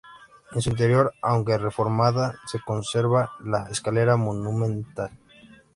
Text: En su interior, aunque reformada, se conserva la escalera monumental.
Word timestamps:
En 0.51 0.59
su 0.63 0.71
interior, 0.71 1.13
aunque 1.21 1.59
reformada, 1.59 2.39
se 2.47 2.59
conserva 2.59 3.33
la 3.45 3.67
escalera 3.69 4.17
monumental. 4.17 5.11